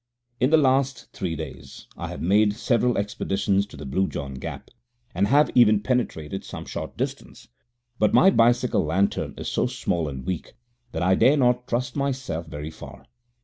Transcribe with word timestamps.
In 0.39 0.49
the 0.49 0.57
last 0.57 1.11
three 1.13 1.35
days 1.35 1.85
I 1.95 2.07
have 2.07 2.23
made 2.23 2.55
several 2.55 2.97
expeditions 2.97 3.67
to 3.67 3.77
the 3.77 3.85
Blue 3.85 4.07
John 4.07 4.33
Gap, 4.33 4.71
and 5.13 5.27
have 5.27 5.51
even 5.53 5.79
penetrated 5.79 6.43
some 6.43 6.65
short 6.65 6.97
distance, 6.97 7.49
but 7.99 8.11
my 8.11 8.31
bicycle 8.31 8.83
lantern 8.83 9.35
is 9.37 9.47
so 9.47 9.67
small 9.67 10.09
and 10.09 10.25
weak 10.25 10.55
that 10.91 11.03
I 11.03 11.13
dare 11.13 11.37
not 11.37 11.67
trust 11.67 11.95
myself 11.95 12.47
very 12.47 12.71
far. 12.71 13.05